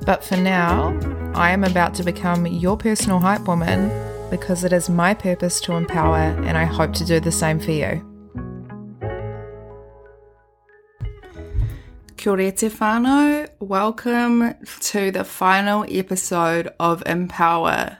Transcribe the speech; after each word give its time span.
But 0.00 0.24
for 0.24 0.36
now, 0.36 0.98
I 1.34 1.50
am 1.50 1.64
about 1.64 1.94
to 1.94 2.02
become 2.02 2.46
your 2.46 2.76
personal 2.76 3.20
hype 3.20 3.46
woman 3.46 3.90
because 4.30 4.64
it 4.64 4.72
is 4.72 4.88
my 4.88 5.14
purpose 5.14 5.60
to 5.60 5.74
empower, 5.74 6.16
and 6.16 6.56
I 6.56 6.64
hope 6.64 6.94
to 6.94 7.04
do 7.04 7.20
the 7.20 7.30
same 7.30 7.60
for 7.60 7.70
you. 7.70 8.08
Kia 12.16 12.32
ora 12.32 12.50
te 12.52 12.68
whānau. 12.68 13.48
Welcome 13.60 14.54
to 14.80 15.10
the 15.10 15.24
final 15.24 15.84
episode 15.88 16.72
of 16.80 17.02
Empower 17.06 17.98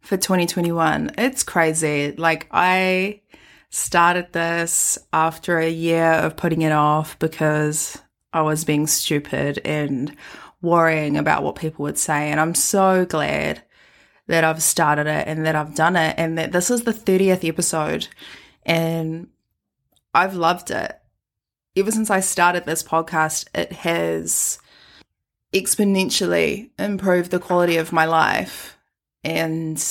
for 0.00 0.16
2021. 0.16 1.12
It's 1.18 1.42
crazy. 1.42 2.12
Like, 2.16 2.46
I 2.50 3.20
started 3.70 4.32
this 4.32 4.98
after 5.12 5.58
a 5.58 5.68
year 5.68 6.12
of 6.12 6.36
putting 6.36 6.62
it 6.62 6.72
off 6.72 7.18
because 7.18 7.98
I 8.32 8.42
was 8.42 8.64
being 8.64 8.86
stupid 8.86 9.60
and 9.64 10.14
worrying 10.60 11.16
about 11.16 11.42
what 11.42 11.56
people 11.56 11.84
would 11.84 11.98
say. 11.98 12.30
And 12.30 12.40
I'm 12.40 12.54
so 12.54 13.04
glad 13.04 13.62
that 14.26 14.44
I've 14.44 14.62
started 14.62 15.06
it 15.06 15.26
and 15.26 15.46
that 15.46 15.56
I've 15.56 15.74
done 15.74 15.96
it 15.96 16.14
and 16.18 16.36
that 16.36 16.52
this 16.52 16.70
is 16.70 16.82
the 16.82 16.92
30th 16.92 17.48
episode. 17.48 18.08
And 18.64 19.28
I've 20.12 20.34
loved 20.34 20.70
it. 20.70 20.98
Ever 21.76 21.90
since 21.90 22.10
I 22.10 22.20
started 22.20 22.64
this 22.64 22.82
podcast, 22.82 23.46
it 23.54 23.72
has 23.72 24.58
exponentially 25.52 26.70
improved 26.78 27.30
the 27.30 27.38
quality 27.38 27.76
of 27.76 27.92
my 27.92 28.04
life. 28.04 28.76
And 29.24 29.82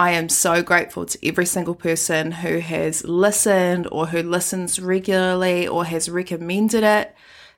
I 0.00 0.12
am 0.12 0.30
so 0.30 0.62
grateful 0.62 1.04
to 1.04 1.28
every 1.28 1.44
single 1.44 1.74
person 1.74 2.32
who 2.32 2.58
has 2.60 3.04
listened 3.04 3.86
or 3.92 4.06
who 4.06 4.22
listens 4.22 4.80
regularly 4.80 5.68
or 5.68 5.84
has 5.84 6.08
recommended 6.08 6.82
it 6.82 7.14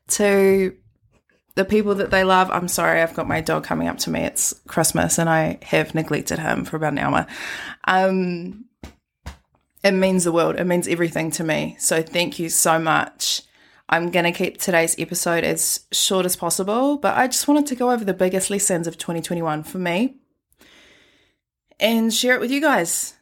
to 0.09 0.77
the 1.55 1.65
people 1.65 1.95
that 1.95 2.11
they 2.11 2.25
love. 2.25 2.51
I'm 2.51 2.67
sorry, 2.67 3.01
I've 3.01 3.15
got 3.15 3.29
my 3.29 3.43
dog 3.43 3.63
coming 3.63 3.87
up 3.87 3.99
to 3.99 4.11
me. 4.11 4.23
It's 4.23 4.61
Christmas 4.67 5.21
and 5.21 5.31
I 5.31 5.61
have 5.63 5.95
neglected 5.95 6.41
him 6.41 6.65
for 6.65 6.75
about 6.75 6.95
an 6.95 6.99
hour. 6.99 7.29
Um, 7.85 8.65
it 9.85 9.93
means 9.93 10.25
the 10.25 10.33
world. 10.33 10.57
It 10.57 10.65
means 10.65 10.89
everything 10.89 11.31
to 11.33 11.45
me. 11.45 11.77
So 11.79 12.03
thank 12.03 12.41
you 12.41 12.49
so 12.49 12.77
much. 12.81 13.43
I'm 13.89 14.11
going 14.11 14.25
to 14.25 14.33
keep 14.33 14.59
today's 14.59 14.99
episode 14.99 15.45
as 15.45 15.87
short 15.93 16.27
as 16.27 16.35
possible, 16.35 16.97
but 16.97 17.17
I 17.17 17.29
just 17.29 17.47
wanted 17.47 17.67
to 17.67 17.77
go 17.77 17.93
over 17.93 18.05
the 18.05 18.13
biggest 18.13 18.51
lessons 18.51 18.89
of 18.89 18.99
2021 18.99 19.63
for 19.63 19.79
me 19.79 20.17
and 21.83 22.15
share 22.15 22.35
it 22.35 22.41
with 22.41 22.51
you 22.51 22.61
guys. 22.61 23.15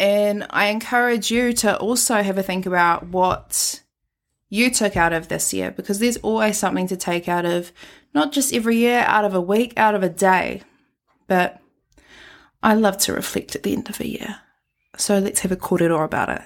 And 0.00 0.46
I 0.50 0.66
encourage 0.66 1.30
you 1.30 1.52
to 1.54 1.76
also 1.76 2.22
have 2.22 2.38
a 2.38 2.42
think 2.42 2.66
about 2.66 3.08
what 3.08 3.82
you 4.48 4.70
took 4.70 4.96
out 4.96 5.12
of 5.12 5.28
this 5.28 5.52
year 5.52 5.70
because 5.70 5.98
there's 5.98 6.16
always 6.18 6.56
something 6.56 6.88
to 6.88 6.96
take 6.96 7.28
out 7.28 7.44
of 7.44 7.70
not 8.14 8.32
just 8.32 8.54
every 8.54 8.78
year, 8.78 9.00
out 9.00 9.24
of 9.24 9.34
a 9.34 9.40
week, 9.40 9.74
out 9.76 9.94
of 9.94 10.02
a 10.02 10.08
day. 10.08 10.62
But 11.26 11.60
I 12.62 12.74
love 12.74 12.96
to 12.98 13.12
reflect 13.12 13.54
at 13.54 13.64
the 13.64 13.74
end 13.74 13.90
of 13.90 14.00
a 14.00 14.08
year. 14.08 14.40
So 14.96 15.18
let's 15.18 15.40
have 15.40 15.52
a 15.52 15.56
korero 15.56 16.02
about 16.02 16.30
it. 16.30 16.42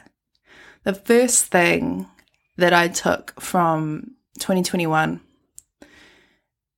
The 0.82 0.94
first 0.94 1.46
thing 1.46 2.08
that 2.56 2.72
I 2.72 2.88
took 2.88 3.40
from 3.40 4.16
2021 4.40 5.20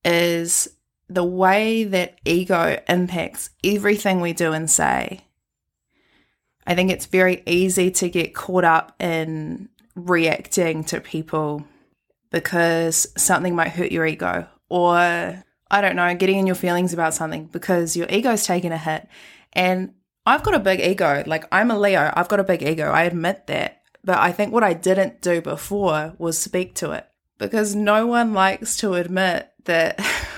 is 0.05 0.69
the 1.09 1.25
way 1.25 1.85
that 1.85 2.19
ego 2.25 2.81
impacts 2.89 3.51
everything 3.63 4.21
we 4.21 4.33
do 4.33 4.53
and 4.53 4.71
say. 4.71 5.21
I 6.67 6.75
think 6.75 6.91
it's 6.91 7.07
very 7.07 7.43
easy 7.47 7.91
to 7.91 8.09
get 8.09 8.35
caught 8.35 8.65
up 8.65 8.95
in 9.01 9.69
reacting 9.95 10.85
to 10.85 11.01
people 11.01 11.65
because 12.31 13.07
something 13.17 13.55
might 13.55 13.69
hurt 13.69 13.93
your 13.93 14.07
ego 14.07 14.49
or 14.69 15.45
I 15.71 15.81
don't 15.81 15.97
know, 15.97 16.15
getting 16.15 16.39
in 16.39 16.47
your 16.47 16.57
feelings 16.57 16.93
about 16.93 17.15
something 17.15 17.47
because 17.47 17.97
your 17.97 18.09
ego's 18.09 18.47
taking 18.47 18.73
a 18.73 18.79
hit. 18.79 19.09
And 19.53 19.95
I've 20.27 20.43
got 20.43 20.55
a 20.55 20.61
big 20.61 20.81
ego. 20.81 21.23
Like 21.27 21.45
I'm 21.53 21.71
a 21.71 21.79
Leo, 21.79 22.13
I've 22.15 22.29
got 22.29 22.41
a 22.41 22.45
big 22.45 22.63
ego. 22.63 22.91
I 22.91 23.03
admit 23.03 23.47
that. 23.49 23.83
But 24.03 24.19
I 24.19 24.33
think 24.33 24.53
what 24.53 24.63
I 24.63 24.75
didn't 24.75 25.21
do 25.23 25.41
before 25.41 26.15
was 26.19 26.39
speak 26.39 26.75
to 26.77 26.93
it 26.93 27.07
because 27.39 27.75
no 27.75 28.07
one 28.07 28.35
likes 28.35 28.77
to 28.79 28.95
admit 28.95 29.51
that 29.65 29.99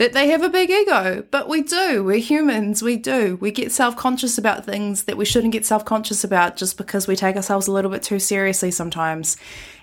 that 0.00 0.14
they 0.14 0.28
have 0.28 0.42
a 0.42 0.48
big 0.48 0.70
ego, 0.70 1.22
but 1.30 1.46
we 1.46 1.60
do. 1.60 2.02
We're 2.02 2.20
humans. 2.20 2.80
We 2.80 2.96
do. 2.96 3.36
We 3.38 3.50
get 3.50 3.70
self 3.70 3.96
conscious 3.96 4.38
about 4.38 4.64
things 4.64 5.02
that 5.02 5.18
we 5.18 5.26
shouldn't 5.26 5.52
get 5.52 5.66
self 5.66 5.84
conscious 5.84 6.24
about 6.24 6.56
just 6.56 6.78
because 6.78 7.06
we 7.06 7.14
take 7.14 7.36
ourselves 7.36 7.66
a 7.66 7.72
little 7.72 7.90
bit 7.90 8.02
too 8.02 8.18
seriously 8.18 8.70
sometimes. 8.70 9.36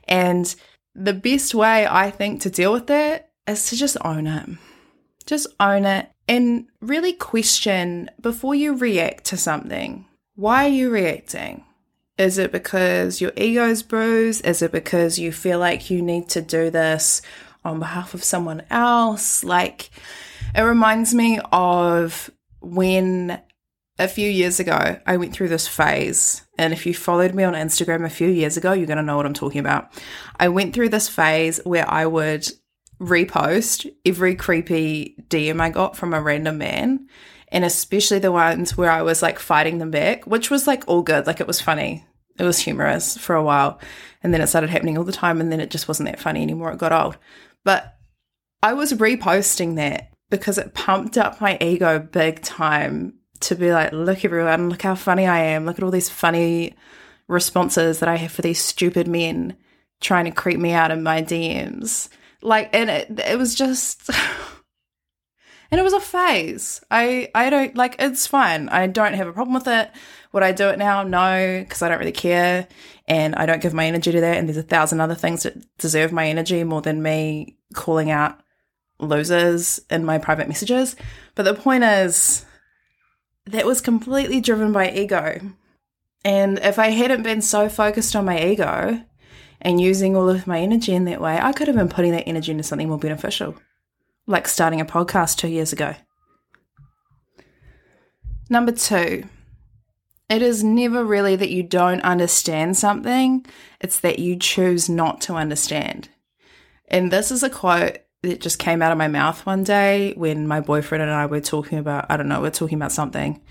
And 0.07 0.55
the 0.95 1.13
best 1.13 1.53
way 1.53 1.85
I 1.85 2.09
think 2.09 2.41
to 2.41 2.49
deal 2.49 2.73
with 2.73 2.87
that 2.87 3.29
is 3.45 3.69
to 3.69 3.75
just 3.75 3.95
own 4.03 4.25
it. 4.25 4.49
Just 5.27 5.45
own 5.59 5.85
it 5.85 6.09
and 6.27 6.65
really 6.81 7.13
question 7.13 8.09
before 8.19 8.55
you 8.55 8.75
react 8.75 9.25
to 9.25 9.37
something 9.37 10.07
why 10.33 10.65
are 10.65 10.69
you 10.69 10.89
reacting? 10.89 11.63
Is 12.17 12.39
it 12.39 12.51
because 12.51 13.21
your 13.21 13.33
ego's 13.37 13.83
bruised? 13.83 14.45
Is 14.45 14.63
it 14.63 14.71
because 14.71 15.19
you 15.19 15.31
feel 15.31 15.59
like 15.59 15.91
you 15.91 16.01
need 16.01 16.29
to 16.29 16.41
do 16.41 16.71
this 16.71 17.21
on 17.63 17.79
behalf 17.79 18.13
of 18.13 18.23
someone 18.23 18.63
else. 18.69 19.43
Like, 19.43 19.89
it 20.55 20.61
reminds 20.61 21.13
me 21.13 21.39
of 21.51 22.29
when 22.61 23.41
a 23.99 24.07
few 24.07 24.29
years 24.29 24.59
ago 24.59 24.99
I 25.05 25.17
went 25.17 25.33
through 25.33 25.49
this 25.49 25.67
phase. 25.67 26.43
And 26.57 26.73
if 26.73 26.85
you 26.85 26.93
followed 26.93 27.33
me 27.33 27.43
on 27.43 27.53
Instagram 27.53 28.05
a 28.05 28.09
few 28.09 28.29
years 28.29 28.57
ago, 28.57 28.73
you're 28.73 28.87
going 28.87 28.97
to 28.97 29.03
know 29.03 29.17
what 29.17 29.25
I'm 29.25 29.33
talking 29.33 29.59
about. 29.59 29.91
I 30.39 30.49
went 30.49 30.73
through 30.73 30.89
this 30.89 31.09
phase 31.09 31.59
where 31.63 31.89
I 31.89 32.05
would 32.05 32.47
repost 32.99 33.91
every 34.05 34.35
creepy 34.35 35.15
DM 35.29 35.61
I 35.61 35.69
got 35.69 35.95
from 35.95 36.13
a 36.13 36.21
random 36.21 36.57
man. 36.57 37.07
And 37.49 37.63
especially 37.63 38.19
the 38.19 38.31
ones 38.31 38.75
where 38.77 38.91
I 38.91 39.01
was 39.03 39.21
like 39.21 39.39
fighting 39.39 39.77
them 39.77 39.91
back, 39.91 40.27
which 40.27 40.49
was 40.49 40.67
like 40.67 40.83
all 40.87 41.01
good. 41.01 41.27
Like 41.27 41.39
it 41.39 41.47
was 41.47 41.61
funny. 41.61 42.05
It 42.37 42.43
was 42.43 42.59
humorous 42.59 43.17
for 43.17 43.35
a 43.35 43.43
while. 43.43 43.79
And 44.21 44.33
then 44.33 44.41
it 44.41 44.47
started 44.47 44.69
happening 44.69 44.97
all 44.97 45.03
the 45.03 45.11
time. 45.11 45.39
And 45.39 45.51
then 45.51 45.59
it 45.59 45.69
just 45.69 45.87
wasn't 45.87 46.09
that 46.09 46.19
funny 46.19 46.41
anymore. 46.41 46.71
It 46.71 46.79
got 46.79 46.91
old. 46.91 47.17
But 47.67 47.97
I 48.63 48.71
was 48.71 48.93
reposting 48.93 49.75
that 49.75 50.13
because 50.29 50.57
it 50.57 50.73
pumped 50.73 51.17
up 51.17 51.41
my 51.41 51.57
ego 51.59 51.99
big 51.99 52.41
time 52.41 53.15
to 53.41 53.55
be 53.55 53.73
like, 53.73 53.91
look, 53.91 54.23
everyone, 54.23 54.69
look 54.69 54.83
how 54.83 54.95
funny 54.95 55.27
I 55.27 55.39
am. 55.39 55.65
Look 55.65 55.77
at 55.77 55.83
all 55.83 55.91
these 55.91 56.09
funny 56.09 56.75
responses 57.27 57.99
that 57.99 58.07
I 58.07 58.15
have 58.15 58.31
for 58.31 58.41
these 58.41 58.63
stupid 58.63 59.09
men 59.09 59.57
trying 59.99 60.23
to 60.23 60.31
creep 60.31 60.61
me 60.61 60.71
out 60.71 60.91
in 60.91 61.03
my 61.03 61.21
DMs. 61.21 62.07
Like, 62.41 62.69
and 62.73 62.89
it, 62.89 63.19
it 63.19 63.37
was 63.37 63.53
just. 63.53 64.09
and 65.71 65.79
it 65.79 65.83
was 65.83 65.93
a 65.93 65.99
phase. 65.99 66.81
I 66.89 67.29
I 67.35 67.49
don't 67.49 67.75
like 67.75 67.95
it's 67.99 68.27
fine. 68.27 68.69
I 68.69 68.87
don't 68.87 69.13
have 69.13 69.27
a 69.27 69.33
problem 69.33 69.53
with 69.53 69.67
it. 69.67 69.91
Would 70.33 70.43
I 70.43 70.51
do 70.51 70.69
it 70.69 70.79
now? 70.79 71.03
No, 71.03 71.59
because 71.59 71.81
I 71.81 71.89
don't 71.89 71.99
really 71.99 72.11
care, 72.11 72.67
and 73.07 73.35
I 73.35 73.45
don't 73.45 73.61
give 73.61 73.73
my 73.73 73.85
energy 73.85 74.11
to 74.11 74.21
that. 74.21 74.37
And 74.37 74.47
there's 74.47 74.57
a 74.57 74.63
thousand 74.63 75.01
other 75.01 75.15
things 75.15 75.43
that 75.43 75.55
deserve 75.77 76.11
my 76.11 76.27
energy 76.27 76.63
more 76.63 76.81
than 76.81 77.01
me 77.01 77.57
calling 77.73 78.11
out 78.11 78.39
losers 78.99 79.79
in 79.89 80.05
my 80.05 80.17
private 80.17 80.47
messages. 80.47 80.95
But 81.35 81.43
the 81.43 81.53
point 81.53 81.83
is, 81.83 82.45
that 83.45 83.65
was 83.65 83.81
completely 83.81 84.41
driven 84.41 84.71
by 84.71 84.91
ego. 84.91 85.39
And 86.25 86.59
if 86.59 86.79
I 86.79 86.89
hadn't 86.89 87.23
been 87.23 87.41
so 87.41 87.69
focused 87.69 88.15
on 88.15 88.25
my 88.25 88.43
ego 88.43 89.01
and 89.61 89.79
using 89.79 90.15
all 90.15 90.29
of 90.29 90.47
my 90.47 90.59
energy 90.59 90.93
in 90.93 91.05
that 91.05 91.21
way, 91.21 91.39
I 91.39 91.53
could 91.53 91.67
have 91.67 91.77
been 91.77 91.89
putting 91.89 92.11
that 92.11 92.27
energy 92.27 92.51
into 92.51 92.63
something 92.63 92.89
more 92.89 92.97
beneficial 92.97 93.55
like 94.27 94.47
starting 94.47 94.81
a 94.81 94.85
podcast 94.85 95.37
two 95.37 95.47
years 95.47 95.73
ago. 95.73 95.95
Number 98.49 98.71
two, 98.71 99.23
it 100.29 100.41
is 100.41 100.63
never 100.63 101.03
really 101.03 101.35
that 101.35 101.49
you 101.49 101.63
don't 101.63 102.01
understand 102.01 102.77
something, 102.77 103.45
it's 103.79 103.99
that 104.01 104.19
you 104.19 104.35
choose 104.37 104.89
not 104.89 105.21
to 105.21 105.33
understand. 105.33 106.09
And 106.89 107.11
this 107.11 107.31
is 107.31 107.43
a 107.43 107.49
quote 107.49 107.99
that 108.23 108.41
just 108.41 108.59
came 108.59 108.81
out 108.81 108.91
of 108.91 108.97
my 108.97 109.07
mouth 109.07 109.45
one 109.45 109.63
day 109.63 110.13
when 110.15 110.47
my 110.47 110.59
boyfriend 110.59 111.01
and 111.01 111.11
I 111.11 111.25
were 111.25 111.41
talking 111.41 111.77
about, 111.77 112.05
I 112.09 112.17
don't 112.17 112.27
know, 112.27 112.41
we're 112.41 112.49
talking 112.49 112.77
about 112.77 112.91
something. 112.91 113.41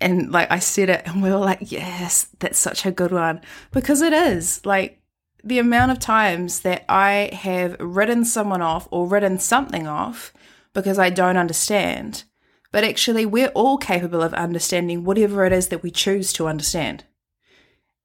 And 0.00 0.32
like 0.32 0.50
I 0.50 0.58
said 0.58 0.88
it, 0.88 1.02
and 1.06 1.22
we 1.22 1.30
were 1.30 1.36
like, 1.36 1.70
yes, 1.70 2.28
that's 2.40 2.58
such 2.58 2.86
a 2.86 2.90
good 2.90 3.12
one. 3.12 3.40
Because 3.70 4.02
it 4.02 4.12
is. 4.12 4.64
Like, 4.66 5.01
the 5.44 5.58
amount 5.58 5.92
of 5.92 5.98
times 5.98 6.60
that 6.60 6.84
I 6.88 7.30
have 7.32 7.76
written 7.80 8.24
someone 8.24 8.62
off 8.62 8.86
or 8.90 9.06
written 9.06 9.38
something 9.38 9.86
off 9.86 10.32
because 10.72 10.98
I 10.98 11.10
don't 11.10 11.36
understand. 11.36 12.24
But 12.70 12.84
actually, 12.84 13.26
we're 13.26 13.48
all 13.48 13.76
capable 13.76 14.22
of 14.22 14.32
understanding 14.34 15.04
whatever 15.04 15.44
it 15.44 15.52
is 15.52 15.68
that 15.68 15.82
we 15.82 15.90
choose 15.90 16.32
to 16.34 16.46
understand. 16.46 17.04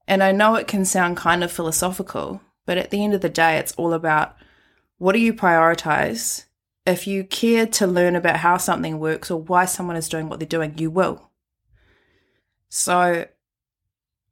And 0.07 0.23
I 0.23 0.31
know 0.31 0.55
it 0.55 0.67
can 0.67 0.85
sound 0.85 1.17
kind 1.17 1.43
of 1.43 1.51
philosophical, 1.51 2.41
but 2.65 2.77
at 2.77 2.91
the 2.91 3.03
end 3.03 3.13
of 3.13 3.21
the 3.21 3.29
day, 3.29 3.57
it's 3.57 3.73
all 3.73 3.93
about 3.93 4.35
what 4.97 5.13
do 5.13 5.19
you 5.19 5.33
prioritize? 5.33 6.45
If 6.85 7.05
you 7.05 7.23
care 7.23 7.65
to 7.67 7.87
learn 7.87 8.15
about 8.15 8.37
how 8.37 8.57
something 8.57 8.99
works 8.99 9.29
or 9.29 9.39
why 9.39 9.65
someone 9.65 9.97
is 9.97 10.09
doing 10.09 10.29
what 10.29 10.39
they're 10.39 10.47
doing, 10.47 10.77
you 10.77 10.89
will. 10.89 11.29
So 12.69 13.27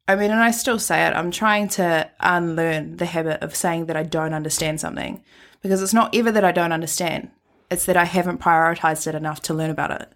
I 0.08 0.16
mean, 0.16 0.32
and 0.32 0.40
I 0.40 0.52
still 0.52 0.78
say 0.78 1.08
it, 1.08 1.14
I'm 1.14 1.32
trying 1.32 1.68
to 1.70 2.10
unlearn 2.20 2.98
the 2.98 3.06
habit 3.06 3.42
of 3.42 3.56
saying 3.56 3.88
that 3.88 3.98
I 3.98 4.04
don't 4.04 4.34
understand 4.34 4.80
something 4.80 5.24
because 5.62 5.82
it's 5.82 5.94
not 5.94 6.16
ever 6.16 6.32
that 6.32 6.46
I 6.46 6.52
don't 6.52 6.72
understand, 6.72 7.32
it's 7.72 7.86
that 7.86 7.98
I 7.98 8.06
haven't 8.06 8.42
prioritized 8.42 9.08
it 9.08 9.16
enough 9.16 9.42
to 9.44 9.54
learn 9.54 9.72
about 9.72 10.00
it. 10.00 10.12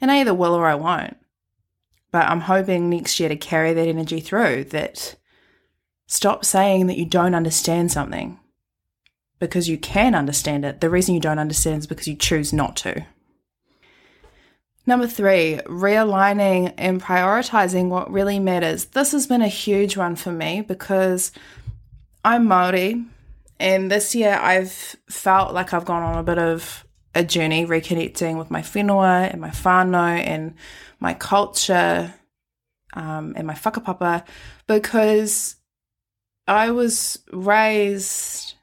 And 0.00 0.10
I 0.10 0.20
either 0.20 0.34
will 0.34 0.54
or 0.54 0.66
I 0.66 0.74
won't. 0.74 1.16
But 2.10 2.28
I'm 2.28 2.42
hoping 2.42 2.90
next 2.90 3.18
year 3.20 3.28
to 3.28 3.36
carry 3.36 3.72
that 3.72 3.88
energy 3.88 4.20
through 4.20 4.64
that 4.64 5.16
stop 6.06 6.44
saying 6.44 6.88
that 6.88 6.98
you 6.98 7.04
don't 7.04 7.34
understand 7.34 7.92
something 7.92 8.38
because 9.38 9.68
you 9.68 9.78
can 9.78 10.14
understand 10.14 10.64
it. 10.64 10.80
The 10.80 10.90
reason 10.90 11.14
you 11.14 11.20
don't 11.20 11.38
understand 11.38 11.80
is 11.80 11.86
because 11.86 12.08
you 12.08 12.16
choose 12.16 12.52
not 12.52 12.76
to. 12.78 13.06
Number 14.86 15.06
three, 15.06 15.60
realigning 15.64 16.74
and 16.76 17.02
prioritizing 17.02 17.88
what 17.88 18.12
really 18.12 18.38
matters. 18.38 18.86
This 18.86 19.12
has 19.12 19.26
been 19.26 19.40
a 19.40 19.48
huge 19.48 19.96
one 19.96 20.14
for 20.14 20.30
me 20.30 20.60
because 20.60 21.32
I'm 22.22 22.46
Maori, 22.46 23.02
and 23.58 23.90
this 23.90 24.14
year 24.14 24.34
I've 24.34 24.96
felt 25.08 25.54
like 25.54 25.72
I've 25.72 25.86
gone 25.86 26.02
on 26.02 26.18
a 26.18 26.22
bit 26.22 26.38
of 26.38 26.84
a 27.14 27.24
journey 27.24 27.64
reconnecting 27.64 28.36
with 28.36 28.50
my 28.50 28.60
whenua 28.60 29.30
and 29.32 29.40
my 29.40 29.50
whānau 29.50 30.18
and 30.18 30.54
my 31.00 31.14
culture 31.14 32.12
um, 32.92 33.34
and 33.36 33.46
my 33.46 33.54
whakapapa 33.54 34.24
because 34.66 35.56
I 36.46 36.72
was 36.72 37.20
raised 37.32 38.54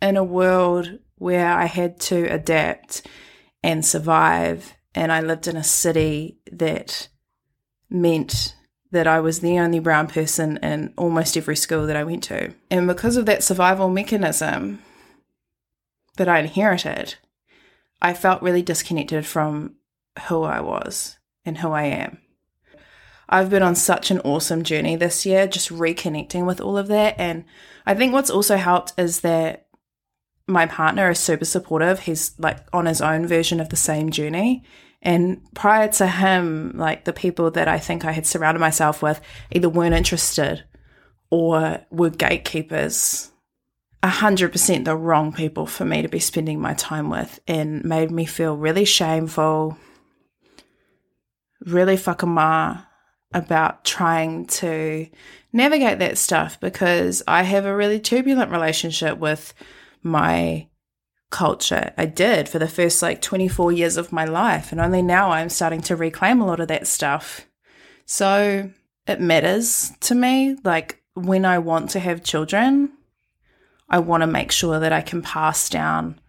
in 0.00 0.16
a 0.16 0.24
world 0.24 0.98
where 1.16 1.50
I 1.52 1.66
had 1.66 2.00
to 2.00 2.24
adapt 2.24 3.06
and 3.62 3.86
survive 3.86 4.74
and 4.94 5.12
I 5.12 5.20
lived 5.20 5.48
in 5.48 5.56
a 5.56 5.64
city 5.64 6.38
that 6.50 7.08
meant 7.88 8.56
that 8.90 9.06
I 9.06 9.20
was 9.20 9.40
the 9.40 9.58
only 9.58 9.78
brown 9.78 10.06
person 10.06 10.58
in 10.58 10.92
almost 10.98 11.36
every 11.36 11.56
school 11.56 11.86
that 11.86 11.96
I 11.96 12.04
went 12.04 12.24
to. 12.24 12.54
And 12.70 12.86
because 12.86 13.16
of 13.16 13.26
that 13.26 13.42
survival 13.42 13.88
mechanism 13.88 14.80
that 16.16 16.28
I 16.28 16.40
inherited, 16.40 17.14
I 18.02 18.12
felt 18.12 18.42
really 18.42 18.62
disconnected 18.62 19.24
from 19.24 19.76
who 20.28 20.42
I 20.42 20.60
was 20.60 21.18
and 21.44 21.58
who 21.58 21.70
I 21.70 21.84
am. 21.84 22.18
I've 23.28 23.48
been 23.48 23.62
on 23.62 23.74
such 23.74 24.10
an 24.10 24.20
awesome 24.20 24.62
journey 24.62 24.94
this 24.94 25.24
year, 25.24 25.46
just 25.46 25.70
reconnecting 25.70 26.46
with 26.46 26.60
all 26.60 26.76
of 26.76 26.88
that. 26.88 27.14
And 27.18 27.44
I 27.86 27.94
think 27.94 28.12
what's 28.12 28.28
also 28.28 28.56
helped 28.56 28.92
is 28.98 29.20
that 29.20 29.68
my 30.46 30.66
partner 30.66 31.10
is 31.10 31.18
super 31.18 31.44
supportive. 31.44 32.00
He's 32.00 32.38
like 32.38 32.58
on 32.72 32.86
his 32.86 33.00
own 33.00 33.26
version 33.26 33.60
of 33.60 33.68
the 33.68 33.76
same 33.76 34.10
journey. 34.10 34.64
And 35.00 35.42
prior 35.54 35.88
to 35.88 36.06
him, 36.06 36.72
like 36.76 37.04
the 37.04 37.12
people 37.12 37.50
that 37.52 37.68
I 37.68 37.78
think 37.78 38.04
I 38.04 38.12
had 38.12 38.26
surrounded 38.26 38.60
myself 38.60 39.02
with 39.02 39.20
either 39.50 39.68
weren't 39.68 39.94
interested 39.94 40.64
or 41.30 41.80
were 41.90 42.10
gatekeepers. 42.10 43.30
A 44.04 44.08
hundred 44.08 44.52
percent 44.52 44.84
the 44.84 44.96
wrong 44.96 45.32
people 45.32 45.66
for 45.66 45.84
me 45.84 46.02
to 46.02 46.08
be 46.08 46.18
spending 46.18 46.60
my 46.60 46.74
time 46.74 47.08
with 47.08 47.40
and 47.46 47.84
made 47.84 48.10
me 48.10 48.24
feel 48.24 48.56
really 48.56 48.84
shameful, 48.84 49.78
really 51.64 51.96
whakama 51.96 52.88
about 53.32 53.84
trying 53.84 54.46
to 54.46 55.08
navigate 55.52 56.00
that 56.00 56.18
stuff 56.18 56.58
because 56.60 57.22
I 57.26 57.42
have 57.44 57.64
a 57.64 57.74
really 57.74 58.00
turbulent 58.00 58.50
relationship 58.50 59.18
with 59.18 59.54
my 60.02 60.68
culture. 61.30 61.92
I 61.98 62.06
did 62.06 62.48
for 62.48 62.60
the 62.60 62.68
first 62.68 63.02
like 63.02 63.20
24 63.20 63.72
years 63.72 63.96
of 63.96 64.12
my 64.12 64.24
life. 64.24 64.70
And 64.70 64.80
only 64.80 65.02
now 65.02 65.30
I'm 65.32 65.48
starting 65.48 65.80
to 65.82 65.96
reclaim 65.96 66.40
a 66.40 66.46
lot 66.46 66.60
of 66.60 66.68
that 66.68 66.86
stuff. 66.86 67.48
So 68.06 68.70
it 69.06 69.20
matters 69.20 69.92
to 70.00 70.14
me. 70.14 70.56
Like 70.62 71.02
when 71.14 71.44
I 71.44 71.58
want 71.58 71.90
to 71.90 72.00
have 72.00 72.22
children, 72.22 72.92
I 73.88 73.98
want 73.98 74.22
to 74.22 74.26
make 74.26 74.52
sure 74.52 74.78
that 74.78 74.92
I 74.92 75.00
can 75.00 75.22
pass 75.22 75.68
down 75.68 76.20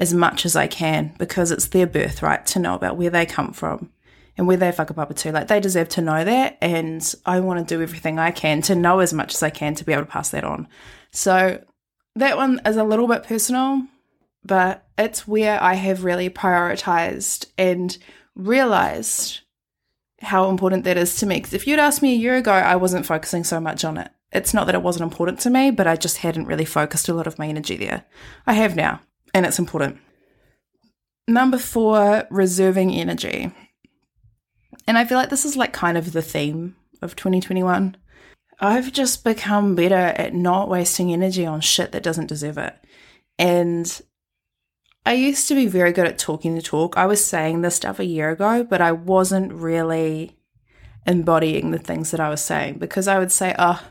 as 0.00 0.12
much 0.12 0.44
as 0.44 0.56
I 0.56 0.66
can 0.66 1.14
because 1.18 1.50
it's 1.50 1.66
their 1.68 1.86
birthright 1.86 2.46
to 2.46 2.58
know 2.58 2.74
about 2.74 2.96
where 2.96 3.10
they 3.10 3.26
come 3.26 3.52
from 3.52 3.90
and 4.36 4.46
where 4.46 4.56
they 4.56 4.70
whakapapa 4.70 5.14
to. 5.16 5.32
Like 5.32 5.48
they 5.48 5.60
deserve 5.60 5.88
to 5.90 6.00
know 6.00 6.24
that. 6.24 6.58
And 6.60 7.14
I 7.24 7.40
want 7.40 7.66
to 7.66 7.74
do 7.74 7.82
everything 7.82 8.18
I 8.18 8.30
can 8.30 8.62
to 8.62 8.74
know 8.74 8.98
as 8.98 9.12
much 9.12 9.34
as 9.34 9.42
I 9.42 9.50
can 9.50 9.74
to 9.76 9.84
be 9.84 9.92
able 9.92 10.04
to 10.04 10.10
pass 10.10 10.30
that 10.30 10.44
on. 10.44 10.66
So 11.10 11.62
that 12.16 12.36
one 12.36 12.60
is 12.66 12.76
a 12.76 12.84
little 12.84 13.08
bit 13.08 13.24
personal, 13.24 13.82
but 14.44 14.86
it's 14.98 15.26
where 15.26 15.62
I 15.62 15.74
have 15.74 16.04
really 16.04 16.28
prioritized 16.28 17.46
and 17.56 17.96
realized 18.34 19.40
how 20.20 20.48
important 20.48 20.84
that 20.84 20.96
is 20.96 21.16
to 21.16 21.26
me. 21.26 21.36
Because 21.36 21.54
if 21.54 21.66
you'd 21.66 21.78
asked 21.78 22.02
me 22.02 22.14
a 22.14 22.18
year 22.18 22.36
ago, 22.36 22.52
I 22.52 22.76
wasn't 22.76 23.06
focusing 23.06 23.44
so 23.44 23.60
much 23.60 23.84
on 23.84 23.98
it. 23.98 24.10
It's 24.30 24.54
not 24.54 24.66
that 24.66 24.74
it 24.74 24.82
wasn't 24.82 25.10
important 25.10 25.40
to 25.40 25.50
me, 25.50 25.70
but 25.70 25.86
I 25.86 25.96
just 25.96 26.18
hadn't 26.18 26.46
really 26.46 26.64
focused 26.64 27.08
a 27.08 27.14
lot 27.14 27.26
of 27.26 27.38
my 27.38 27.48
energy 27.48 27.76
there. 27.76 28.04
I 28.46 28.54
have 28.54 28.76
now, 28.76 29.00
and 29.34 29.44
it's 29.44 29.58
important. 29.58 29.98
Number 31.28 31.58
four, 31.58 32.26
reserving 32.30 32.92
energy. 32.92 33.52
And 34.86 34.98
I 34.98 35.04
feel 35.04 35.18
like 35.18 35.30
this 35.30 35.44
is 35.44 35.56
like 35.56 35.72
kind 35.72 35.98
of 35.98 36.12
the 36.12 36.22
theme 36.22 36.76
of 37.02 37.14
2021. 37.14 37.96
I've 38.62 38.92
just 38.92 39.24
become 39.24 39.74
better 39.74 39.96
at 39.96 40.34
not 40.34 40.68
wasting 40.68 41.12
energy 41.12 41.44
on 41.44 41.60
shit 41.60 41.90
that 41.90 42.04
doesn't 42.04 42.28
deserve 42.28 42.58
it. 42.58 42.72
And 43.36 44.00
I 45.04 45.14
used 45.14 45.48
to 45.48 45.56
be 45.56 45.66
very 45.66 45.92
good 45.92 46.06
at 46.06 46.16
talking 46.16 46.54
the 46.54 46.62
talk. 46.62 46.96
I 46.96 47.06
was 47.06 47.24
saying 47.24 47.62
this 47.62 47.74
stuff 47.74 47.98
a 47.98 48.04
year 48.04 48.30
ago, 48.30 48.62
but 48.62 48.80
I 48.80 48.92
wasn't 48.92 49.52
really 49.52 50.38
embodying 51.04 51.72
the 51.72 51.78
things 51.80 52.12
that 52.12 52.20
I 52.20 52.28
was 52.28 52.40
saying 52.40 52.78
because 52.78 53.08
I 53.08 53.18
would 53.18 53.32
say, 53.32 53.52
oh, 53.58 53.82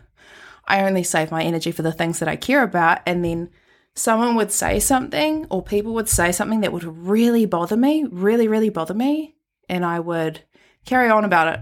I 0.65 0.85
only 0.85 1.03
save 1.03 1.31
my 1.31 1.43
energy 1.43 1.73
for 1.73 1.81
the 1.81 1.91
things 1.91 2.19
that 2.19 2.29
I 2.29 2.37
care 2.37 2.63
about. 2.63 2.99
And 3.05 3.25
then 3.25 3.49
someone 3.93 4.35
would 4.35 4.53
say 4.53 4.79
something 4.79 5.47
or 5.49 5.61
people 5.61 5.93
would 5.95 6.07
say 6.07 6.31
something 6.31 6.61
that 6.61 6.71
would 6.71 6.85
really 6.85 7.45
bother 7.45 7.75
me, 7.75 8.05
really, 8.09 8.47
really 8.47 8.69
bother 8.69 8.93
me. 8.93 9.35
And 9.67 9.83
I 9.83 9.99
would 9.99 10.43
carry 10.85 11.09
on 11.09 11.25
about 11.25 11.53
it 11.53 11.59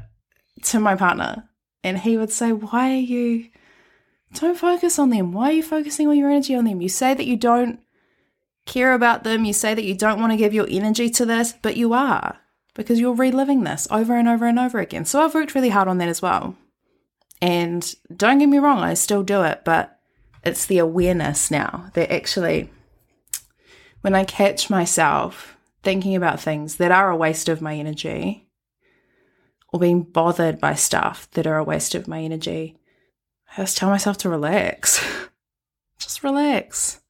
to 0.65 0.79
my 0.79 0.95
partner 0.95 1.48
and 1.83 1.99
he 1.99 2.17
would 2.17 2.31
say, 2.31 2.51
Why 2.51 2.91
are 2.91 2.95
you. 2.95 3.49
Don't 4.35 4.57
focus 4.57 4.99
on 4.99 5.09
them. 5.09 5.31
Why 5.31 5.49
are 5.49 5.53
you 5.53 5.63
focusing 5.63 6.07
all 6.07 6.13
your 6.13 6.29
energy 6.29 6.53
on 6.53 6.65
them? 6.65 6.81
You 6.81 6.89
say 6.89 7.15
that 7.15 7.25
you 7.25 7.35
don't 7.35 7.79
care 8.67 8.93
about 8.93 9.23
them. 9.23 9.43
You 9.43 9.53
say 9.53 9.73
that 9.73 9.83
you 9.83 9.95
don't 9.95 10.19
want 10.19 10.31
to 10.31 10.37
give 10.37 10.53
your 10.53 10.67
energy 10.69 11.09
to 11.09 11.25
this, 11.25 11.53
but 11.53 11.75
you 11.75 11.93
are 11.93 12.37
because 12.75 12.99
you're 12.99 13.15
reliving 13.15 13.63
this 13.63 13.87
over 13.89 14.15
and 14.15 14.27
over 14.27 14.45
and 14.45 14.59
over 14.59 14.79
again. 14.79 15.05
So 15.05 15.21
I've 15.21 15.33
worked 15.33 15.55
really 15.55 15.69
hard 15.69 15.87
on 15.87 15.97
that 15.97 16.09
as 16.09 16.21
well. 16.21 16.55
And 17.41 17.95
don't 18.15 18.37
get 18.37 18.47
me 18.47 18.59
wrong, 18.59 18.79
I 18.79 18.93
still 18.93 19.23
do 19.23 19.43
it, 19.43 19.61
but 19.65 19.99
it's 20.43 20.65
the 20.65 20.77
awareness 20.77 21.49
now 21.49 21.89
that 21.93 22.11
actually, 22.11 22.69
when 24.01 24.13
I 24.13 24.23
catch 24.25 24.69
myself 24.69 25.57
thinking 25.83 26.15
about 26.15 26.39
things 26.39 26.75
that 26.75 26.91
are 26.91 27.09
a 27.09 27.17
waste 27.17 27.49
of 27.49 27.61
my 27.61 27.75
energy 27.75 28.48
or 29.71 29.79
being 29.79 30.03
bothered 30.03 30.59
by 30.59 30.75
stuff 30.75 31.29
that 31.31 31.47
are 31.47 31.57
a 31.57 31.63
waste 31.63 31.95
of 31.95 32.07
my 32.07 32.21
energy, 32.21 32.77
I 33.51 33.61
just 33.61 33.77
tell 33.77 33.89
myself 33.89 34.17
to 34.19 34.29
relax. 34.29 35.03
just 35.99 36.23
relax. 36.23 37.01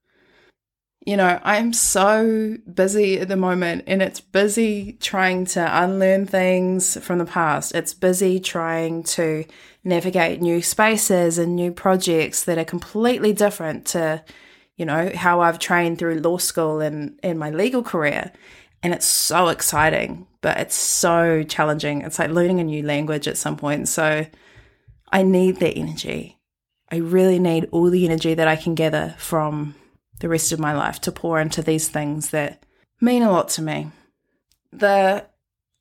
You 1.06 1.18
know, 1.18 1.39
I'm 1.44 1.74
so 1.74 2.58
busy 2.72 3.20
at 3.20 3.30
the 3.30 3.38
moment 3.38 3.86
and 3.88 4.01
it's 4.01 4.20
busy 4.20 4.94
trying 5.00 5.46
to 5.48 5.84
unlearn 5.84 6.25
things 6.25 6.98
from 7.04 7.20
the 7.20 7.25
past. 7.25 7.74
It's 7.74 7.94
busy 7.94 8.39
trying 8.39 9.04
to 9.04 9.46
navigate 9.84 10.42
new 10.42 10.62
spaces 10.62 11.38
and 11.38 11.56
new 11.56 11.72
projects 11.72 12.44
that 12.44 12.58
are 12.58 12.66
completely 12.66 13.34
different 13.34 13.86
to, 13.88 14.24
you 14.75 14.86
know, 14.86 15.12
how 15.16 15.39
I've 15.39 15.58
trained 15.58 16.00
through 16.00 16.20
law 16.20 16.38
school 16.38 16.82
and, 16.82 17.18
and 17.24 17.39
my 17.39 17.50
legal 17.50 17.82
career. 17.82 18.32
And 18.84 18.94
it's 18.94 19.06
so 19.06 19.48
exciting, 19.48 20.28
but 20.41 20.58
it's 20.60 20.75
so 20.75 21.43
challenging. 21.43 22.01
It's 22.01 22.19
like 22.19 22.29
learning 22.29 22.60
a 22.60 22.63
new 22.63 22.84
language 22.84 23.27
at 23.27 23.38
some 23.38 23.58
point. 23.58 23.88
So 23.88 24.25
I 25.12 25.24
need 25.24 25.58
that 25.58 25.77
energy. 25.77 26.38
I 26.91 26.98
really 26.98 27.39
need 27.39 27.69
all 27.72 27.89
the 27.89 28.05
energy 28.05 28.34
that 28.34 28.48
I 28.48 28.55
can 28.55 28.75
gather 28.75 29.15
from 29.17 29.75
the 30.19 30.29
rest 30.29 30.51
of 30.51 30.60
my 30.60 30.74
life 30.74 31.00
to 31.01 31.12
pour 31.12 31.39
into 31.39 31.62
these 31.62 31.88
things 31.88 32.31
that 32.31 32.65
mean 33.00 33.22
a 33.22 33.31
lot 33.31 33.50
to 33.50 33.62
me. 33.62 33.91
The 34.72 35.25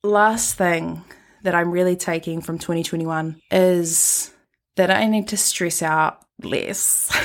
last 0.03 0.57
thing 0.57 1.05
that 1.43 1.55
I'm 1.55 1.71
really 1.71 1.97
taking 1.97 2.41
from 2.41 2.59
2021 2.59 3.41
is 3.51 4.33
that 4.77 4.91
I 4.91 5.07
need 5.07 5.29
to 5.29 5.37
stress 5.37 5.83
out 5.83 6.25
less. 6.43 7.17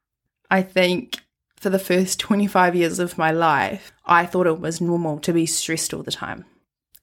I 0.50 0.62
think 0.62 1.20
for 1.56 1.70
the 1.70 1.78
first 1.78 2.20
25 2.20 2.74
years 2.74 2.98
of 2.98 3.18
my 3.18 3.30
life, 3.30 3.92
I 4.04 4.26
thought 4.26 4.46
it 4.46 4.60
was 4.60 4.80
normal 4.80 5.18
to 5.20 5.32
be 5.32 5.46
stressed 5.46 5.94
all 5.94 6.02
the 6.02 6.10
time. 6.10 6.44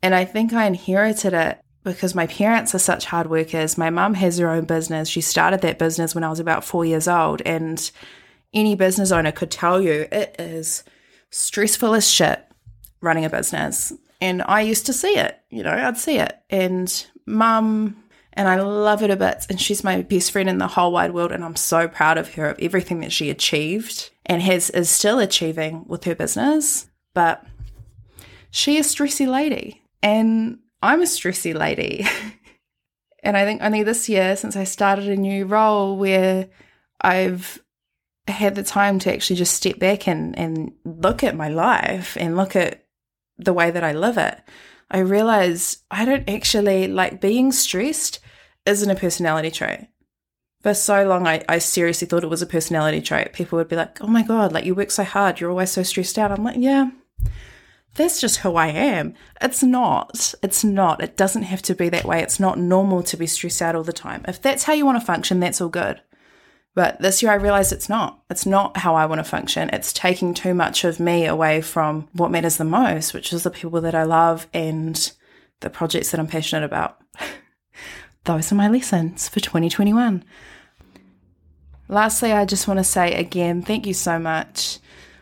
And 0.02 0.16
I 0.16 0.26
think 0.26 0.54
I 0.54 0.66
inherited 0.66 1.34
it 1.34 1.60
because 1.84 2.16
my 2.16 2.28
parents 2.28 2.76
are 2.76 2.80
such 2.80 3.06
hard 3.06 3.30
workers. 3.30 3.78
My 3.78 3.90
mum 3.90 4.14
has 4.16 4.38
her 4.38 4.50
own 4.50 4.66
business. 4.66 5.10
She 5.10 5.22
started 5.22 5.62
that 5.62 5.80
business 5.80 6.14
when 6.14 6.24
I 6.24 6.30
was 6.30 6.40
about 6.40 6.64
four 6.64 6.86
years 6.86 7.08
old. 7.08 7.42
And 7.46 7.90
any 8.54 8.76
business 8.76 9.12
owner 9.12 9.32
could 9.32 9.52
tell 9.52 9.82
you 9.82 10.08
it 10.12 10.36
is 10.40 10.84
stressful 11.30 11.94
as 11.94 12.10
shit 12.10 12.44
running 13.02 13.26
a 13.26 13.30
business. 13.30 13.94
And 14.22 14.42
I 14.42 14.62
used 14.62 14.86
to 14.88 14.94
see 14.94 15.18
it, 15.18 15.40
you 15.50 15.64
know, 15.64 15.72
I'd 15.72 15.98
see 15.98 16.18
it. 16.18 16.38
And 16.50 17.06
mum, 17.26 18.04
and 18.34 18.48
I 18.48 18.60
love 18.62 19.02
it 19.02 19.10
a 19.10 19.16
bit. 19.16 19.46
And 19.50 19.60
she's 19.60 19.84
my 19.84 20.02
best 20.02 20.32
friend 20.32 20.50
in 20.50 20.58
the 20.58 20.68
whole 20.68 20.92
wide 20.92 21.14
world. 21.14 21.32
And 21.32 21.44
I'm 21.44 21.56
so 21.56 21.88
proud 21.88 22.18
of 22.18 22.34
her, 22.34 22.50
of 22.50 22.60
everything 22.60 23.00
that 23.00 23.14
she 23.14 23.30
achieved 23.30 24.12
and 24.26 24.42
has 24.42 24.70
is 24.72 24.90
still 24.90 25.20
achieving 25.20 25.86
with 25.88 26.04
her 26.04 26.16
business. 26.16 26.88
But 27.14 27.46
she 28.52 28.78
is 28.78 28.92
a 28.92 28.96
stressy 28.96 29.28
lady. 29.28 29.82
And 30.02 30.60
I'm 30.82 31.02
a 31.02 31.06
stressy 31.06 31.54
lady. 31.54 32.06
and 33.24 33.36
I 33.36 33.46
think 33.46 33.62
only 33.62 33.84
this 33.84 34.10
year, 34.10 34.36
since 34.36 34.56
I 34.56 34.64
started 34.64 35.08
a 35.08 35.16
new 35.16 35.46
role 35.46 35.98
where 35.98 36.50
I've 37.02 37.62
had 38.28 38.56
the 38.56 38.64
time 38.64 39.00
to 39.00 39.14
actually 39.14 39.36
just 39.36 39.56
step 39.56 39.80
back 39.80 40.08
and, 40.08 40.38
and 40.38 40.74
look 40.86 41.24
at 41.24 41.36
my 41.36 41.50
life 41.50 42.16
and 42.20 42.38
look 42.38 42.56
at 42.56 42.86
the 43.38 43.54
way 43.54 43.72
that 43.72 43.84
I 43.84 43.94
live 43.94 44.18
it, 44.18 44.40
I 44.92 45.00
realize 45.00 45.84
I 45.92 46.06
don't 46.06 46.30
actually 46.30 46.88
like 46.88 47.22
being 47.22 47.52
stressed 47.52 48.20
isn't 48.66 48.90
a 48.90 48.96
personality 48.96 49.52
trait. 49.52 49.88
For 50.62 50.74
so 50.74 51.08
long, 51.08 51.26
I, 51.26 51.44
I 51.48 51.60
seriously 51.60 52.08
thought 52.08 52.24
it 52.24 52.30
was 52.30 52.42
a 52.42 52.48
personality 52.48 53.02
trait. 53.02 53.32
People 53.34 53.58
would 53.58 53.70
be 53.70 53.78
like, 53.78 54.02
oh 54.02 54.08
my 54.08 54.24
God, 54.24 54.52
like 54.52 54.66
you 54.66 54.76
work 54.76 54.92
so 54.92 55.04
hard, 55.04 55.40
you're 55.40 55.50
always 55.50 55.72
so 55.72 55.84
stressed 55.84 56.20
out. 56.20 56.32
I'm 56.32 56.44
like, 56.44 56.58
yeah, 56.58 56.90
that's 57.96 58.22
just 58.22 58.38
who 58.38 58.56
I 58.56 58.68
am. 58.68 59.16
It's 59.42 59.64
not. 59.64 60.34
It's 60.42 60.64
not. 60.64 61.02
It 61.04 61.18
doesn't 61.18 61.44
have 61.44 61.62
to 61.64 61.76
be 61.76 61.90
that 61.90 62.06
way. 62.06 62.22
It's 62.22 62.40
not 62.40 62.58
normal 62.58 63.04
to 63.04 63.18
be 63.18 63.28
stressed 63.28 63.62
out 63.62 63.76
all 63.76 63.84
the 63.84 63.94
time. 63.94 64.24
If 64.28 64.42
that's 64.42 64.64
how 64.64 64.74
you 64.74 64.86
want 64.86 65.00
to 65.00 65.06
function, 65.06 65.40
that's 65.40 65.60
all 65.60 65.70
good. 65.70 66.02
But 66.76 67.02
this 67.02 67.22
year 67.22 67.32
I 67.32 67.36
realized 67.36 67.74
it's 67.74 67.90
not. 67.90 68.22
It's 68.30 68.46
not 68.46 68.78
how 68.78 68.96
I 68.96 69.06
want 69.06 69.20
to 69.20 69.24
function. 69.24 69.70
It's 69.74 69.92
taking 69.92 70.34
too 70.34 70.54
much 70.54 70.84
of 70.84 71.00
me 71.00 71.26
away 71.26 71.62
from 71.62 72.08
what 72.14 72.32
matters 72.32 72.58
the 72.58 72.64
most, 72.64 73.14
which 73.14 73.34
is 73.34 73.44
the 73.44 73.52
people 73.52 73.82
that 73.82 73.96
I 73.96 74.04
love 74.04 74.48
and 74.54 75.12
the 75.60 75.70
projects 75.70 76.12
that 76.12 76.20
I'm 76.20 76.28
passionate 76.28 76.66
about. 76.66 77.02
Those 78.24 78.52
are 78.52 78.56
my 78.56 78.70
lessons 78.70 79.28
for 79.28 79.40
2021. 79.40 80.24
Lastly, 81.88 82.32
I 82.32 82.46
just 82.46 82.68
want 82.68 82.78
to 82.78 82.84
say 82.84 83.16
again, 83.16 83.64
thank 83.64 83.88
you 83.88 83.94
so 83.96 84.20
much. 84.20 84.78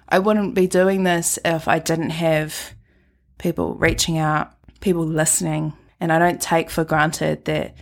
I 0.09 0.19
wouldn't 0.19 0.55
be 0.55 0.67
doing 0.67 1.03
this 1.03 1.37
if 1.43 1.67
I 1.67 1.79
didn't 1.79 2.11
have 2.11 2.73
people 3.37 3.75
reaching 3.75 4.17
out, 4.17 4.53
people 4.79 5.05
listening. 5.05 5.73
And 5.99 6.11
I 6.11 6.19
don't 6.19 6.41
take 6.41 6.69
for 6.69 6.83
granted 6.83 7.45
that 7.45 7.75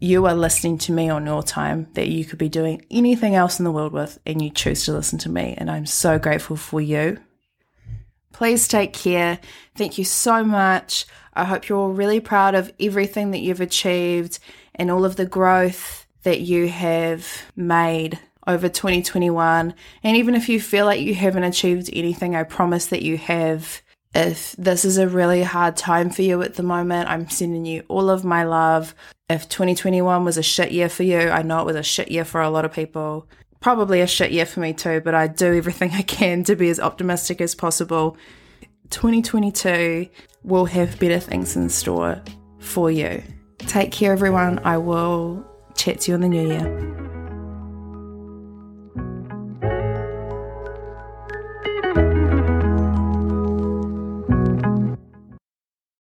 you 0.00 0.26
are 0.26 0.34
listening 0.34 0.78
to 0.78 0.92
me 0.92 1.08
on 1.10 1.26
your 1.26 1.42
time 1.42 1.86
that 1.92 2.08
you 2.08 2.24
could 2.24 2.38
be 2.38 2.48
doing 2.48 2.84
anything 2.90 3.34
else 3.34 3.58
in 3.58 3.64
the 3.64 3.70
world 3.70 3.92
with 3.92 4.18
and 4.26 4.40
you 4.40 4.50
choose 4.50 4.84
to 4.86 4.92
listen 4.92 5.18
to 5.20 5.28
me. 5.28 5.54
And 5.58 5.70
I'm 5.70 5.86
so 5.86 6.18
grateful 6.18 6.56
for 6.56 6.80
you. 6.80 7.18
Please 8.32 8.66
take 8.66 8.92
care. 8.92 9.38
Thank 9.74 9.98
you 9.98 10.04
so 10.04 10.42
much. 10.42 11.06
I 11.34 11.44
hope 11.44 11.68
you're 11.68 11.78
all 11.78 11.92
really 11.92 12.20
proud 12.20 12.54
of 12.54 12.72
everything 12.80 13.32
that 13.32 13.40
you've 13.40 13.60
achieved 13.60 14.38
and 14.74 14.90
all 14.90 15.04
of 15.04 15.16
the 15.16 15.26
growth 15.26 16.06
that 16.22 16.40
you 16.40 16.68
have 16.68 17.26
made 17.54 18.18
over 18.50 18.68
2021. 18.68 19.74
And 20.02 20.16
even 20.16 20.34
if 20.34 20.48
you 20.48 20.60
feel 20.60 20.86
like 20.86 21.00
you 21.00 21.14
haven't 21.14 21.44
achieved 21.44 21.90
anything, 21.92 22.34
I 22.36 22.42
promise 22.42 22.86
that 22.86 23.02
you 23.02 23.16
have. 23.18 23.82
If 24.12 24.56
this 24.58 24.84
is 24.84 24.98
a 24.98 25.06
really 25.06 25.44
hard 25.44 25.76
time 25.76 26.10
for 26.10 26.22
you 26.22 26.42
at 26.42 26.54
the 26.54 26.64
moment, 26.64 27.08
I'm 27.08 27.30
sending 27.30 27.64
you 27.64 27.84
all 27.86 28.10
of 28.10 28.24
my 28.24 28.42
love. 28.42 28.92
If 29.28 29.48
2021 29.48 30.24
was 30.24 30.36
a 30.36 30.42
shit 30.42 30.72
year 30.72 30.88
for 30.88 31.04
you, 31.04 31.30
I 31.30 31.42
know 31.42 31.60
it 31.60 31.66
was 31.66 31.76
a 31.76 31.84
shit 31.84 32.10
year 32.10 32.24
for 32.24 32.40
a 32.40 32.50
lot 32.50 32.64
of 32.64 32.72
people. 32.72 33.28
Probably 33.60 34.00
a 34.00 34.08
shit 34.08 34.32
year 34.32 34.46
for 34.46 34.58
me 34.58 34.72
too, 34.72 35.00
but 35.00 35.14
I 35.14 35.28
do 35.28 35.54
everything 35.54 35.90
I 35.94 36.02
can 36.02 36.42
to 36.44 36.56
be 36.56 36.70
as 36.70 36.80
optimistic 36.80 37.40
as 37.40 37.54
possible. 37.54 38.16
2022 38.90 40.08
will 40.42 40.64
have 40.64 40.98
better 40.98 41.20
things 41.20 41.54
in 41.54 41.68
store 41.68 42.20
for 42.58 42.90
you. 42.90 43.22
Take 43.58 43.92
care, 43.92 44.12
everyone. 44.12 44.58
I 44.64 44.78
will 44.78 45.46
chat 45.76 46.00
to 46.00 46.10
you 46.10 46.14
in 46.16 46.20
the 46.22 46.28
new 46.28 46.48
year. 46.48 47.09